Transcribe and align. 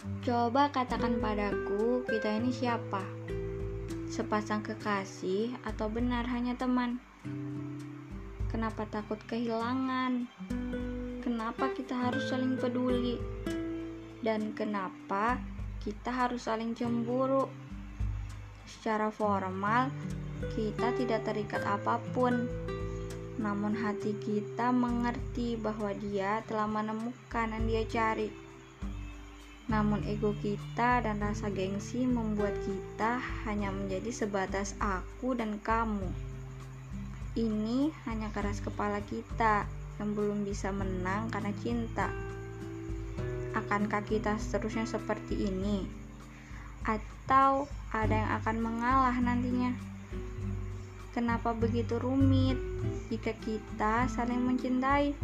Coba 0.00 0.72
katakan 0.72 1.20
padaku, 1.20 2.00
kita 2.08 2.40
ini 2.40 2.48
siapa? 2.48 3.04
Sepasang 4.08 4.64
kekasih 4.64 5.52
atau 5.60 5.92
benar 5.92 6.24
hanya 6.24 6.56
teman? 6.56 6.96
Kenapa 8.48 8.88
takut 8.88 9.20
kehilangan? 9.28 10.24
Kenapa 11.20 11.76
kita 11.76 11.92
harus 11.92 12.32
saling 12.32 12.56
peduli? 12.56 13.20
Dan 14.24 14.56
kenapa 14.56 15.36
kita 15.84 16.08
harus 16.08 16.48
saling 16.48 16.72
cemburu? 16.72 17.44
Secara 18.64 19.12
formal, 19.12 19.92
kita 20.56 20.96
tidak 20.96 21.28
terikat 21.28 21.60
apa 21.68 22.00
pun. 22.16 22.48
Namun 23.36 23.76
hati 23.76 24.16
kita 24.16 24.72
mengerti 24.72 25.60
bahwa 25.60 25.92
dia 25.92 26.40
telah 26.48 26.64
menemukan 26.64 27.52
yang 27.52 27.64
dia 27.68 27.84
cari 27.84 28.49
namun 29.70 30.02
ego 30.02 30.34
kita 30.42 30.98
dan 30.98 31.22
rasa 31.22 31.46
gengsi 31.46 32.02
membuat 32.02 32.58
kita 32.66 33.22
hanya 33.46 33.70
menjadi 33.70 34.10
sebatas 34.10 34.74
aku 34.82 35.38
dan 35.38 35.62
kamu. 35.62 36.10
Ini 37.38 37.94
hanya 38.10 38.34
keras 38.34 38.58
kepala 38.58 38.98
kita 39.06 39.70
yang 40.02 40.18
belum 40.18 40.42
bisa 40.42 40.74
menang 40.74 41.30
karena 41.30 41.54
cinta. 41.62 42.10
Akankah 43.54 44.02
kita 44.02 44.34
seterusnya 44.42 44.90
seperti 44.90 45.38
ini? 45.38 45.86
Atau 46.82 47.70
ada 47.94 48.26
yang 48.26 48.30
akan 48.42 48.56
mengalah 48.58 49.14
nantinya? 49.22 49.70
Kenapa 51.14 51.54
begitu 51.54 51.94
rumit 52.02 52.58
jika 53.06 53.38
kita 53.38 54.10
saling 54.10 54.42
mencintai? 54.42 55.14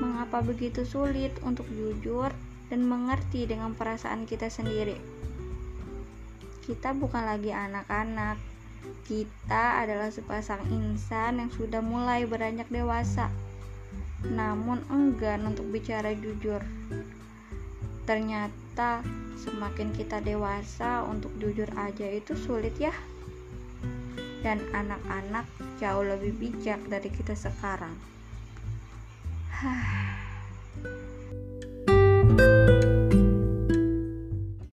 Mengapa 0.00 0.40
begitu 0.40 0.88
sulit 0.88 1.36
untuk 1.44 1.68
jujur 1.68 2.32
dan 2.72 2.88
mengerti 2.88 3.44
dengan 3.44 3.76
perasaan 3.76 4.24
kita 4.24 4.48
sendiri. 4.48 4.96
Kita 6.64 6.96
bukan 6.96 7.28
lagi 7.28 7.52
anak-anak, 7.52 8.40
kita 9.04 9.84
adalah 9.84 10.08
sepasang 10.08 10.64
insan 10.72 11.44
yang 11.44 11.52
sudah 11.52 11.84
mulai 11.84 12.24
beranjak 12.24 12.72
dewasa, 12.72 13.28
namun 14.24 14.80
enggan 14.88 15.44
untuk 15.44 15.68
bicara 15.68 16.16
jujur. 16.16 16.64
Ternyata, 18.08 19.04
semakin 19.36 19.92
kita 19.92 20.24
dewasa, 20.24 21.04
untuk 21.04 21.28
jujur 21.36 21.68
aja 21.76 22.08
itu 22.08 22.32
sulit, 22.40 22.72
ya. 22.80 22.96
Dan 24.40 24.64
anak-anak 24.72 25.44
jauh 25.76 26.08
lebih 26.08 26.32
bijak 26.40 26.80
dari 26.88 27.12
kita 27.12 27.36
sekarang. 27.36 27.92
Hah. 29.60 31.01